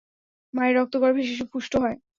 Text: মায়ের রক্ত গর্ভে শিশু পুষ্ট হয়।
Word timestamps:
মায়ের 0.53 0.75
রক্ত 0.77 0.93
গর্ভে 0.97 1.23
শিশু 1.29 1.45
পুষ্ট 1.53 1.73
হয়। 1.83 1.97